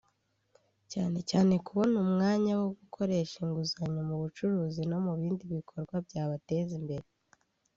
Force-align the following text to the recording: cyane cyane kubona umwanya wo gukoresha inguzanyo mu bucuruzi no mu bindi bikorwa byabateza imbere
cyane 0.91 1.19
cyane 1.29 1.53
kubona 1.67 1.95
umwanya 2.05 2.51
wo 2.61 2.67
gukoresha 2.79 3.35
inguzanyo 3.45 4.01
mu 4.09 4.15
bucuruzi 4.21 4.81
no 4.91 4.97
mu 5.05 5.11
bindi 5.19 5.43
bikorwa 5.55 5.95
byabateza 6.07 6.73
imbere 6.81 7.05